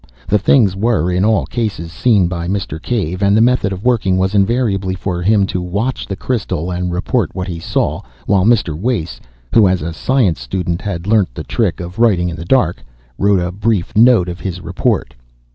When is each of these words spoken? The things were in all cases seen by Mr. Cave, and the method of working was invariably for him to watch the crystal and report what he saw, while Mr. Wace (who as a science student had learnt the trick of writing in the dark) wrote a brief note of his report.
The 0.27 0.39
things 0.39 0.75
were 0.75 1.11
in 1.11 1.23
all 1.23 1.45
cases 1.45 1.91
seen 1.91 2.27
by 2.27 2.47
Mr. 2.47 2.81
Cave, 2.81 3.21
and 3.21 3.37
the 3.37 3.39
method 3.39 3.71
of 3.71 3.85
working 3.85 4.17
was 4.17 4.33
invariably 4.33 4.95
for 4.95 5.21
him 5.21 5.45
to 5.45 5.61
watch 5.61 6.07
the 6.07 6.15
crystal 6.15 6.71
and 6.71 6.91
report 6.91 7.35
what 7.35 7.47
he 7.47 7.59
saw, 7.59 8.01
while 8.25 8.43
Mr. 8.43 8.73
Wace 8.75 9.19
(who 9.53 9.67
as 9.67 9.83
a 9.83 9.93
science 9.93 10.39
student 10.41 10.81
had 10.81 11.05
learnt 11.05 11.35
the 11.35 11.43
trick 11.43 11.79
of 11.79 11.99
writing 11.99 12.29
in 12.29 12.35
the 12.35 12.45
dark) 12.45 12.83
wrote 13.19 13.39
a 13.41 13.51
brief 13.51 13.95
note 13.95 14.27
of 14.27 14.39
his 14.39 14.59
report. 14.59 15.13